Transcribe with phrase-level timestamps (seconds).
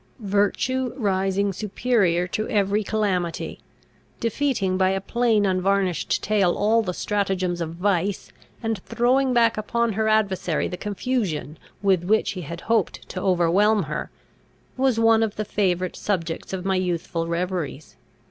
[0.17, 3.59] Virtue rising superior to every calamity,
[4.19, 8.31] defeating by a plain unvarnished tale all the stratagems of Vice,
[8.63, 13.83] and throwing back upon her adversary the confusion with which he had hoped to overwhelm
[13.83, 14.09] her,
[14.75, 17.95] was one of the favourite subjects of my youthful reveries.